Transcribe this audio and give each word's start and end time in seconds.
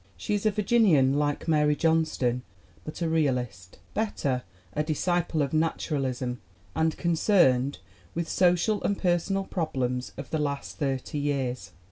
She 0.17 0.33
is 0.33 0.47
a 0.47 0.49
Vir 0.49 0.63
ginian, 0.63 1.13
like 1.13 1.47
Mary 1.47 1.75
Johnston, 1.75 2.41
but 2.83 3.03
a 3.03 3.07
realist 3.07 3.77
bet 3.93 4.17
ter, 4.17 4.41
a 4.73 4.81
disciple 4.81 5.43
of 5.43 5.53
naturalism 5.53 6.41
and 6.75 6.97
concerned 6.97 7.77
with 8.15 8.27
social 8.27 8.81
and 8.81 8.97
personal 8.97 9.43
problems 9.43 10.11
of 10.17 10.31
the 10.31 10.39
last 10.39 10.77
thirty 10.79 11.19
years. 11.19 11.73